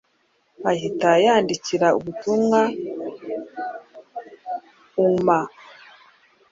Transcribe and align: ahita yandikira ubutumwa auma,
ahita 0.71 1.09
yandikira 1.25 1.87
ubutumwa 1.97 2.59
auma, 5.01 5.39